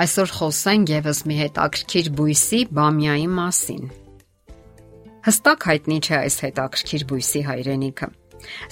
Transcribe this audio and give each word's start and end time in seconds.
Այսօր 0.00 0.30
խոսենք 0.32 0.90
եւս 0.94 1.18
մի 1.28 1.34
հետաքրքիր 1.36 2.06
բույսի 2.16 2.58
բամիայի 2.76 3.24
մասին։ 3.36 3.82
Հստակ 5.26 5.66
հայտնի 5.68 5.98
չէ 6.00 6.14
այս 6.16 6.36
հետաքրքիր 6.44 7.02
բույսի 7.10 7.42
հայրենիքը։ 7.48 8.08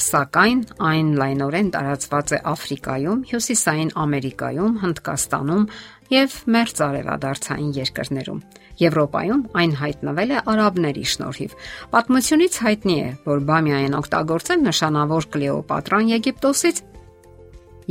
Սակայն 0.05 0.63
այն 0.89 1.11
լայնորեն 1.21 1.69
տարածված 1.75 2.33
է 2.33 2.39
Աֆրիկայում, 2.53 3.21
Հյուսիսային 3.29 3.91
Ամերիկայում, 4.05 4.79
Հնդկաստանում 4.85 5.69
եւ 6.15 6.39
մերձարևադարձային 6.57 7.71
երկրներում։ 7.77 8.41
Եվրոպայում 8.89 9.45
այն 9.61 9.77
հայտնվել 9.85 10.33
է 10.33 10.41
արաբների 10.55 11.05
շնորհիվ։ 11.13 11.59
Պատմությունից 11.93 12.59
հայտնի 12.65 12.99
է, 13.05 13.13
որ 13.29 13.45
բամիային 13.53 13.99
օգտագործել 14.01 14.65
նշանավոր 14.65 15.29
Կլեոպատրան 15.37 16.11
Եգիպտոսից 16.15 16.83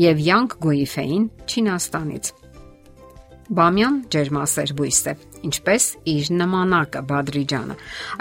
եւ 0.08 0.28
Յանկ 0.32 0.60
Գոիֆեին 0.66 1.32
Չինաստանից։ 1.46 2.34
Բամյան 3.48 3.98
ջերմասեր 4.12 4.72
բույս 4.76 4.98
է, 5.08 5.12
ինչպես 5.48 5.84
իր 6.12 6.30
նմանակը 6.36 7.02
Բադրիջանը։ 7.08 7.76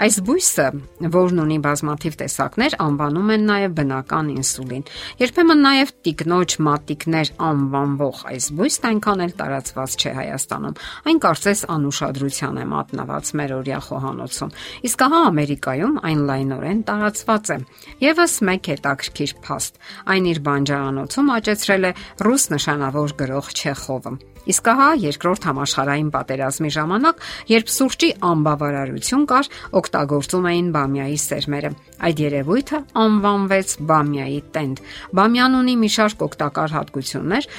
Այս 0.05 0.19
բույսը, 0.23 0.67
որն 1.11 1.41
ունի 1.43 1.57
բազմաթիվ 1.65 2.13
տեսակներ, 2.21 2.77
անվանում 2.85 3.33
են 3.35 3.43
նաև 3.49 3.73
բնական 3.79 4.29
ինսուլին։ 4.37 4.85
Երբեմն 5.19 5.61
նաև 5.67 5.91
տիկնոջ 6.07 6.55
մատիկներ 6.67 7.31
անվանվող 7.47 8.21
այս 8.31 8.47
բույսն 8.55 8.87
այնքան 8.87 9.25
էլ 9.27 9.35
տարածված 9.41 9.97
չէ 9.97 10.13
Հայաստանում։ 10.17 10.79
Այն 11.11 11.21
կարծես 11.27 11.65
անուշադրության 11.75 12.55
է 12.63 12.65
մատնված 12.71 13.33
մեր 13.41 13.55
օրյա 13.57 13.81
խոհանոցում։ 13.87 14.55
Իսկ 14.87 15.05
հա 15.07 15.21
Ամերիկայում 15.27 15.99
այն 16.07 16.23
լայնորեն 16.31 16.81
տարածված 16.87 17.51
է։ 17.51 17.59
Եվս 18.07 18.39
մեկ 18.47 18.71
հետաքրքիր 18.77 19.35
փաստ։ 19.43 19.83
Այն 20.07 20.31
իր 20.31 20.41
բանջարանոցում 20.47 21.35
աճեցրել 21.35 21.91
է 21.91 21.93
ռուս 22.27 22.49
նշանավոր 22.55 23.15
գրող 23.17 23.53
Չեխովը։ 23.57 24.17
Իսկ 24.47 24.67
ահա 24.71 24.85
երկրորդ 25.17 25.45
համաշխարհային 25.49 26.09
պատերազմի 26.13 26.69
ժամանակ, 26.77 27.21
երբ 27.49 27.71
սուրճի 27.73 28.09
անբավարարություն 28.27 29.25
կար, 29.31 29.49
օգտագործում 29.81 30.47
էին 30.51 30.69
բամիայի 30.77 31.19
սերմերը։ 31.25 31.71
Այդ 32.07 32.21
երևույթը 32.27 32.81
անվանվեց 33.01 33.75
բամիայի 33.91 34.41
տենդ։ 34.57 34.83
Բամյան 35.17 35.57
ունի 35.61 35.77
մի 35.81 35.89
շարք 35.97 36.27
օգտակար 36.27 36.75
հատկություններ, 36.77 37.49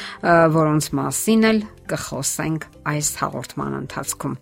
որոնց 0.59 0.92
մասին 1.03 1.48
էլ 1.50 1.65
կխոսենք 1.91 2.70
այս 2.95 3.17
հաղորդման 3.25 3.81
ընթացքում։ 3.83 4.39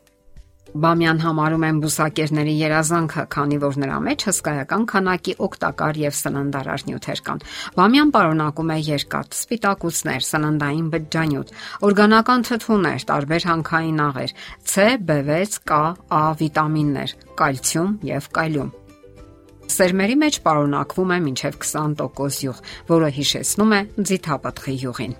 Բամյան 0.76 1.20
համարում 1.22 1.62
են 1.66 1.76
բուսակերների 1.80 2.54
երազանքը, 2.60 3.22
քանի 3.32 3.58
որ 3.62 3.76
նրա 3.80 3.96
մեջ 4.06 4.24
հսկայական 4.28 4.82
քանակի 4.90 5.34
օգտակար 5.46 6.00
եւ 6.02 6.16
սննդարար 6.18 6.84
նյութեր 6.88 7.22
կան։ 7.28 7.42
Բամյան 7.78 8.10
պարունակում 8.16 8.72
է 8.74 8.78
երկաթ, 8.90 9.38
սպիտակուցներ, 9.40 10.26
սննդային 10.28 10.88
բջջանյութ, 10.92 11.52
օրգանական 11.88 12.46
թթուներ, 12.50 13.06
տարբեր 13.08 13.46
հանքային 13.50 14.02
աղեր, 14.06 14.34
C, 14.68 14.88
B6, 15.00 15.60
K, 15.64 15.82
A 16.12 16.24
վիտամիններ, 16.42 17.14
կալցիում 17.40 17.92
եւ 18.12 18.32
կալիում։ 18.36 18.74
Սերմերի 19.76 20.16
մեջ 20.22 20.42
պարունակվում 20.44 21.14
է 21.16 21.22
մինչև 21.26 21.62
20% 21.64 22.42
յուղ, 22.46 22.60
որը 22.92 23.14
հիշեցնում 23.16 23.78
է 23.80 23.80
ձիթապտղի 24.10 24.76
յուղին։ 24.84 25.16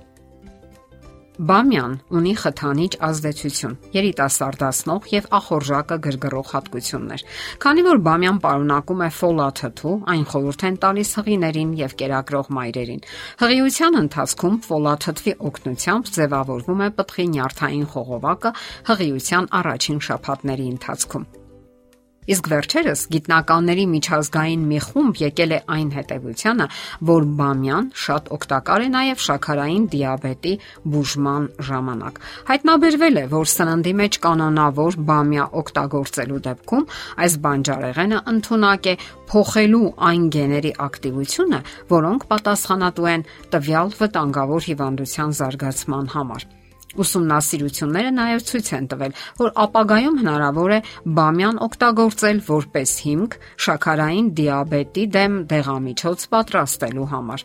Բամյան 1.37 1.95
ունի 2.17 2.31
խթանիչ 2.41 2.93
ազդեցություն, 3.05 3.75
երիտասարդացնող 3.93 5.09
եւ 5.13 5.27
ախորժակը 5.37 5.99
գրգռող 6.07 6.49
հատկություններ։ 6.53 7.25
Քանի 7.61 7.85
որ 7.89 8.01
բամյան 8.09 8.41
պարունակում 8.47 9.05
է 9.05 9.11
ֆոլաթթու, 9.19 9.95
այն 10.17 10.25
խորհուրդ 10.33 10.67
են 10.71 10.81
տալիս 10.87 11.15
հղիներին 11.21 11.77
եւ 11.85 11.97
կերակրող 12.01 12.53
մայրերին։ 12.57 13.07
Հղիության 13.45 14.01
ընթացքում 14.01 14.61
ֆոլաթթվի 14.65 15.39
օգնությամբ 15.53 16.13
ձևավորվում 16.17 16.87
է 16.87 16.93
պտղի 16.97 17.27
նյարդային 17.37 17.89
խողովակը 17.93 18.55
հղիության 18.89 19.51
առաջին 19.61 20.07
շաբաթների 20.09 20.73
ընթացքում։ 20.77 21.29
Իսկ 22.27 22.49
վերջերս 22.51 23.01
գիտնականների 23.15 23.85
միջազգային 23.93 24.63
մի 24.67 24.79
խումբ 24.87 25.21
եկել 25.23 25.53
է 25.57 25.59
այն 25.77 25.91
հետևությանը, 25.97 26.67
որ 27.11 27.27
բամյան 27.39 27.87
շատ 28.07 28.31
օգտակար 28.37 28.85
է 28.87 28.89
նաև 28.97 29.23
շաքարային 29.27 29.85
դիաբետի 29.95 30.55
բուժման 30.97 31.47
ժամանակ։ 31.71 32.19
Հայտնաբերվել 32.51 33.21
է, 33.23 33.25
որ 33.37 33.47
սննդի 33.55 33.95
մեջ 34.03 34.19
կանոնավոր 34.27 34.99
բամյա 35.13 35.47
օգտագործելու 35.63 36.43
դեպքում 36.51 36.85
այս 37.27 37.39
բանջարեղենը 37.47 38.21
ընդունակ 38.35 38.91
է 38.91 38.99
փոխելու 39.31 39.87
այն 40.11 40.29
գեների 40.35 40.75
ակտիվությունը, 40.87 41.63
որոնք 41.95 42.29
պատասխանատու 42.35 43.11
են 43.15 43.27
տվյալ 43.55 43.97
վտանգավոր 44.03 44.71
հիվանդության 44.71 45.37
զարգացման 45.41 46.15
համար։ 46.17 46.56
Ուսումնասիրությունները 47.03 48.11
նաև 48.17 48.45
ցույց 48.47 48.69
են 48.77 48.87
տվել, 48.93 49.15
որ 49.41 49.51
ապագայում 49.67 50.17
հնարավոր 50.23 50.73
է 50.77 50.79
բամյան 51.17 51.61
օգտագործել 51.67 52.41
որպես 52.47 52.91
հիմք 53.07 53.37
շաքարային 53.67 54.29
դիաբետի 54.41 55.05
դեմ 55.17 55.35
դեղամիջոց 55.51 56.27
պատրաստելու 56.33 57.09
համար։ 57.13 57.45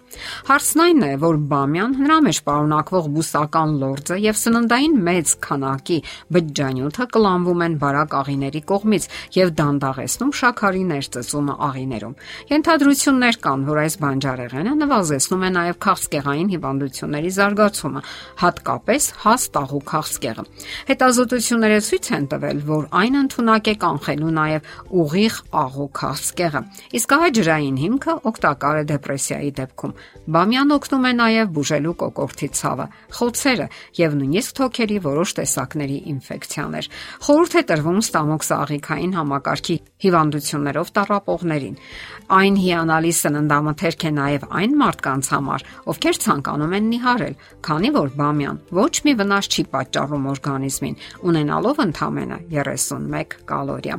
Հարցն 0.52 0.84
այն 0.86 1.04
է, 1.08 1.12
որ 1.22 1.40
բամյան 1.52 1.96
նրա 2.02 2.18
մեջ 2.28 2.42
պարունակվող 2.48 3.10
բուսական 3.16 3.76
լորձը 3.82 4.18
եւ 4.22 4.40
սննդային 4.42 4.96
մեծ 5.08 5.34
քանակի 5.46 5.98
բջջանյութը 6.36 7.08
կլանվում 7.16 7.64
են 7.66 7.78
բարակ 7.82 8.16
աղիների 8.22 8.62
կողմից 8.72 9.08
եւ 9.38 9.54
դանդաղեցնում 9.62 10.34
շաքարի 10.42 10.84
ներծծումը 10.92 11.56
աղիներում։ 11.68 12.16
Ենթադրություններ 12.52 13.40
կան, 13.46 13.66
որ 13.72 13.82
այս 13.82 13.96
բանջարեղենը 14.02 14.74
նվազեցնում 14.82 15.42
է 15.42 15.52
նաև 15.58 15.80
քաղցկեղային 15.86 16.52
հիվանդությունների 16.52 17.32
զարգացումը, 17.42 18.02
հատկապես 18.42 19.10
հաս 19.26 19.41
ստացված 19.42 19.62
տաղու 19.62 19.82
քաղցկեղը։ 19.92 20.44
Հետազոտությունները 20.90 21.80
ցույց 21.86 22.08
են 22.18 22.26
տվել, 22.32 22.58
որ 22.68 22.84
այն 23.02 23.16
ընդունակ 23.22 23.68
է 23.72 23.76
կանխելու 23.82 24.32
նաև 24.38 24.70
ուղիղ 25.02 25.36
աղու 25.62 25.88
քաղցկեղը։ 26.02 26.62
Իսկ 26.98 27.14
ահա 27.16 27.30
ջրային 27.38 27.78
հիմքը 27.82 28.14
օգտակար 28.32 28.80
է 28.82 28.84
դեպրեսիայի 28.92 29.52
դեպքում։ 29.62 29.96
Բամյան 30.32 30.74
օգնում 30.78 31.06
է 31.06 31.14
նաև 31.22 31.52
բուժելու 31.56 31.96
կոկորտի 32.02 32.50
ցավը, 32.62 32.86
խոցերը 33.18 33.68
եւ 34.02 34.12
նույնիսկ 34.22 34.52
թոքերի 34.62 34.98
որոշ 35.06 35.30
տեսակների 35.42 35.98
ինֆեկցիաներ։ 36.12 36.90
Խորհուրդ 37.22 37.54
է 37.62 37.64
տրվում 37.72 38.02
ստամոք 38.02 38.46
սաղիքային 38.52 39.16
համակարգի 39.22 39.78
հիվանդություններով 40.02 40.92
տառապողներին։ 40.98 41.80
Այն 42.32 42.56
հիանալի 42.62 43.14
սննդամթերք 43.22 44.02
է 44.08 44.12
նաև 44.18 44.46
այն 44.62 44.76
մարդկանց 44.82 45.32
համար, 45.36 45.66
ովքեր 45.92 46.20
ցանկանում 46.26 46.76
են 46.78 46.86
նիհարել, 46.92 47.36
քանի 47.66 47.90
որ 47.98 48.14
բամյան 48.22 48.62
ոչ 48.72 48.94
մի 49.06 49.14
վնաս 49.32 49.48
չի 49.48 49.64
պատճառում 49.72 50.26
օրգանիզմին, 50.32 50.96
ունենալով 51.30 51.78
ընդամենը 51.86 52.38
31 52.52 53.36
կալորիա։ 53.48 53.96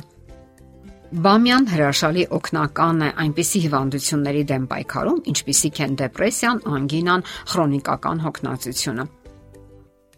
Բամյան 1.23 1.65
հրաշալի 1.73 2.23
օգնական 2.37 3.01
է 3.05 3.09
այնպիսի 3.23 3.59
հիվանդությունների 3.63 4.43
դեմ 4.53 4.63
պայքարում, 4.69 5.19
ինչպիսիք 5.33 5.81
են 5.85 5.97
դեպրեսիան, 6.01 6.61
անգինան, 6.73 7.25
քրոնիկական 7.53 8.23
հոգնածությունը։ 8.23 9.05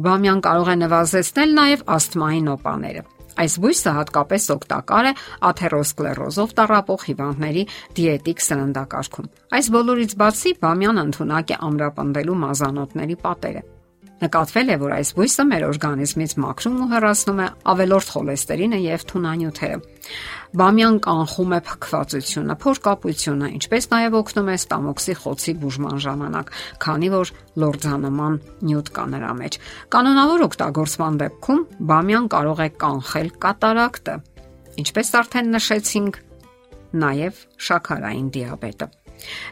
Բամյան 0.06 0.40
կարող 0.46 0.72
է 0.72 0.78
նվազեցնել 0.84 1.54
նաև 1.60 1.86
ասթմայի 1.96 2.42
նոպաները։ 2.48 3.04
Այս 3.36 3.54
բույսը 3.60 3.92
հատկապես 3.96 4.44
օգտակար 4.56 5.08
է 5.10 5.14
աթերոսկլերոզով 5.50 6.56
տառապող 6.56 7.06
հիվանդների 7.12 7.64
դիետիկ 8.00 8.44
սննդակարգում։ 8.48 9.32
Այս 9.60 9.72
բոլորից 9.76 10.18
բացի 10.24 10.58
բամյան 10.64 11.02
ընդունակ 11.06 11.56
է 11.56 11.62
ամրապնդելու 11.68 12.42
մազանոթների 12.46 13.20
պատերը։ 13.26 13.64
Նկատվել 14.16 14.70
է, 14.72 14.76
որ 14.80 14.92
այս 14.96 15.10
բույսը 15.16 15.44
մեր 15.50 15.64
օրգանիզմից 15.68 16.34
մաքրում 16.40 16.76
ու 16.80 16.86
հեռացնում 16.92 17.40
է 17.44 17.48
ավելորդ 17.72 18.12
խոլեստերինը 18.16 18.78
եւ 18.80 19.02
թունանյութերը։ 19.12 19.80
Բամյան 20.56 21.00
կանխում 21.04 21.56
է 21.56 21.60
փքվածությունը, 21.68 22.56
փորկապությունը, 22.64 23.50
ինչպես 23.60 23.88
նաեւ 23.92 24.16
օգնում 24.22 24.52
է 24.54 24.56
ստամոքսի 24.56 25.16
խոցի 25.20 25.54
բուժման 25.66 26.00
ժամանակ, 26.06 26.54
քանի 26.86 27.10
որ 27.12 27.34
լորձանման 27.60 28.40
նյութ 28.72 28.94
կա 28.96 29.06
նրա 29.16 29.34
մեջ։ 29.36 29.60
Կանոնավոր 29.92 30.46
օգտագործման 30.48 31.20
դեպքում 31.26 31.62
բամյան 31.92 32.32
կարող 32.36 32.64
է 32.64 32.70
կանխել 32.86 33.30
կատարակտը, 33.44 34.16
ինչպես 34.80 35.14
արդեն 35.20 35.52
նշեցինք, 35.60 36.24
նաեւ 37.04 37.44
շաքարային 37.68 38.32
դիաբետը։ 38.32 38.90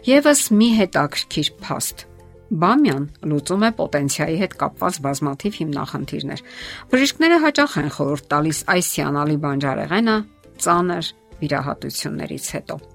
Եվս 0.08 0.42
մի 0.56 0.72
հետաքրքիր 0.80 1.54
փաստ 1.64 2.08
Բամյան 2.54 3.06
լուծում 3.32 3.64
է 3.66 3.70
պոտենցիայի 3.80 4.38
հետ 4.44 4.56
կապված 4.62 5.00
բազմաթիվ 5.08 5.60
հիմնախնդիրներ։ 5.64 6.46
Բժիշկները 6.94 7.42
հաճախ 7.48 7.78
են 7.82 7.92
խորհուրդ 7.98 8.32
տալիս 8.38 8.64
այս 8.78 8.94
հիանալի 9.00 9.38
բանջարեղենը 9.50 10.18
ծանր 10.64 11.14
վիրահատություններից 11.42 12.52
հետո։ 12.58 12.93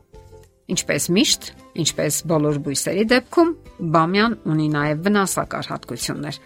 Ինչպես 0.69 1.05
միշտ, 1.17 1.47
ինչպես 1.81 2.17
բոլոր 2.29 2.57
բույսերի 2.67 3.05
դեպքում, 3.09 3.51
բամյան 3.95 4.33
ունի 4.53 4.65
նաև 4.75 4.99
վնասակար 5.07 5.69
հատկություններ։ 5.73 6.39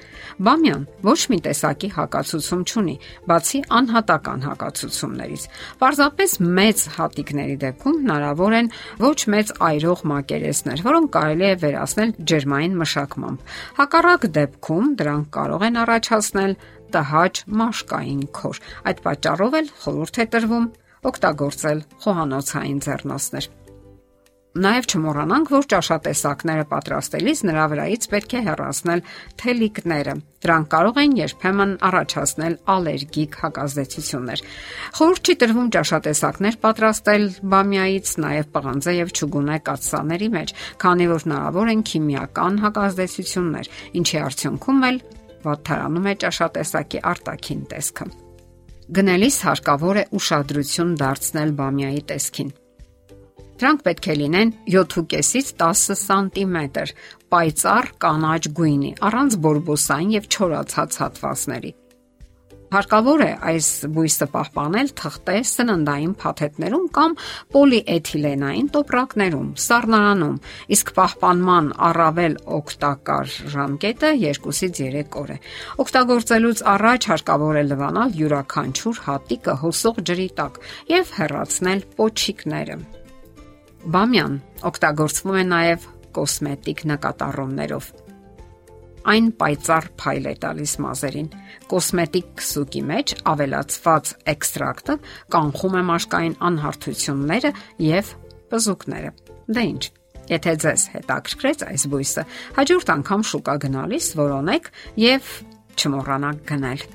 Բամյան 0.46 0.84
ոչ 1.08 1.16
մի 1.32 1.38
տեսակի 1.46 1.88
հակացուցում 1.96 2.62
չունի, 2.62 2.94
բացի 3.32 3.60
անհատական 3.78 4.44
հակացուցումներից։ 4.46 5.46
Պարզապես 5.82 6.36
մեծ 6.58 6.84
հատիկների 6.98 7.56
դեպքում 7.64 7.96
հնարավոր 8.02 8.56
են 8.60 8.70
ոչ 9.02 9.18
մեծ 9.34 9.50
այրող 9.72 10.04
մակերեսներ, 10.12 10.84
որոնք 10.86 11.10
կարելի 11.18 11.48
է 11.48 11.56
վերացնել 11.66 12.14
ջերմային 12.32 12.78
մշակմամբ։ 12.82 13.56
Հակառակ 13.82 14.28
դեպքում 14.38 14.92
դրանք 15.02 15.32
կարող 15.34 15.66
են 15.66 15.80
առաջացնել 15.82 16.54
տհաճ 16.92 17.42
մաշկային 17.62 18.22
քոր։ 18.38 18.62
Այդ 18.86 19.02
պատճառով 19.08 19.58
էլ 19.62 19.74
խորհուրդ 19.82 20.22
է 20.22 20.28
տրվում 20.36 20.70
օգտագործել 21.02 21.78
խոհանոցային 22.04 22.80
ձեռնոցներ։ 22.86 23.50
Նաև 24.52 24.84
չմոռանանք, 24.84 25.48
որ 25.48 25.66
ճաշատեսակները 25.72 26.64
պատրաստելիս 26.68 27.40
նրա 27.48 27.62
վրայից 27.72 28.02
պետք 28.12 28.34
է 28.36 28.40
հեռացնել 28.48 29.00
թելիկները։ 29.40 30.14
Դրանք 30.44 30.68
կարող 30.74 30.98
են 31.02 31.14
երբեմն 31.16 31.72
առաջացնել 31.88 32.56
ալերգիկ 32.74 33.38
հակազդեցություններ։ 33.42 34.44
Խորհուրդ 34.98 35.30
չի 35.32 35.36
տրվում 35.40 35.72
ճաշատեսակներ 35.72 36.58
պատրաստել 36.68 37.24
բամիայից 37.48 38.12
նաև 38.26 38.52
պղանձե 38.52 38.94
եւ 38.98 39.12
ճուգունե 39.16 39.58
կաթսաների 39.72 40.28
մեջ, 40.36 40.54
քանի 40.84 41.06
որ 41.16 41.24
հնարավոր 41.32 41.72
են 41.72 41.84
քիմիական 41.88 42.62
հակազդեցություններ, 42.68 43.70
ինչի 44.02 44.18
արդյունքում 44.28 44.88
էլ 44.92 44.98
վատթարանում 45.48 46.10
է 46.12 46.14
ճաշատեսակի 46.26 47.06
արտաքին 47.12 47.62
տեսքը։ 47.72 48.08
Գնելիս 48.92 49.36
հարկավոր 49.48 50.02
է 50.02 50.04
ուշադրություն 50.18 50.98
դարձնել 51.00 51.54
բամիայի 51.62 52.02
տեսքին 52.12 52.58
Դրանք 53.62 53.82
պետք 53.86 54.06
է 54.10 54.14
լինեն 54.18 54.48
7.5-ից 54.74 55.50
10 55.60 55.94
սանտիմետր, 56.00 56.92
պայծառ 57.30 57.86
կանաչ 58.02 58.40
գույնի, 58.58 58.88
առանց 59.06 59.36
բորբոսային 59.44 60.14
եւ 60.16 60.24
չորացած 60.34 60.96
հատվածների։ 61.02 61.70
Հարկավոր 62.72 63.22
է 63.22 63.28
այս 63.52 63.68
բույսը 63.94 64.26
պահպանել 64.32 64.90
թղթե 64.98 65.36
սննդային 65.52 66.14
փաթեթներում 66.22 66.88
կամ 66.96 67.14
պոլիէթիլենային 67.54 68.70
տոպրակներում, 68.76 69.52
սառնարանում, 69.66 70.40
իսկ 70.76 70.90
պահպանման 70.96 71.68
առավել 71.90 72.34
օգտակար 72.58 73.36
ժամկետը 73.54 74.10
2-ից 74.24 74.80
3 74.80 75.20
օր 75.22 75.30
է։ 75.36 75.38
Օգտագործելուց 75.86 76.64
առաջ 76.72 77.08
հարկավոր 77.12 77.60
է 77.60 77.64
լվանալ 77.68 78.18
յուրաքանչյուր 78.22 79.04
հատիկը 79.06 79.56
հոսող 79.62 80.02
ջրի 80.10 80.28
տակ 80.42 80.58
եւ 80.96 81.14
հեռացնել 81.20 81.86
պոչիկները։ 82.00 82.80
Բամյան 83.82 84.34
օգտագործվում 84.68 85.36
է 85.40 85.42
նաև 85.48 85.86
կոսմետիկ 86.14 86.82
նկատառումներով։ 86.86 87.86
Այն 89.12 89.30
պայծառ 89.40 89.88
փայլ 89.98 90.28
է 90.30 90.34
տալիս 90.44 90.74
մազերին։ 90.84 91.30
Կոսմետիկ 91.72 92.44
սուկի 92.46 92.82
մեջ 92.92 93.14
ավելացված 93.32 94.12
էքստրակտը 94.32 94.96
կանխում 95.34 95.74
է 95.74 95.82
մաշկային 95.90 96.38
անհարթությունները 96.52 97.52
եւ 97.88 98.14
բզուկները։ 98.54 99.12
Դե 99.50 99.66
ի՞նչ։ 99.72 99.82
Եթե 100.30 100.56
ձեզ 100.62 100.88
հետաքրքրեց 100.94 101.66
այս 101.66 101.90
բույսը, 101.90 102.26
հաջորդ 102.62 102.94
անգամ 102.94 103.28
շուկա 103.32 103.54
գնալիս 103.66 104.06
որոնեք 104.22 104.72
եւ 105.02 105.36
չմոռանաք 105.74 106.42
գնել։ 106.52 106.88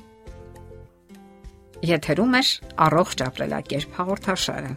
Եթերում 1.92 2.36
է 2.40 2.44
առողջ 2.88 3.24
ապրելակերպ 3.28 3.98
հաղորդաշարը։ 4.00 4.76